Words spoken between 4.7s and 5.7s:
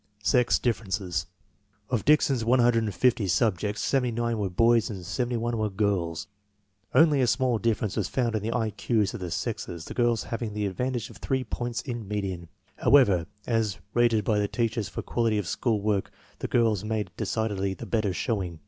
and 71 were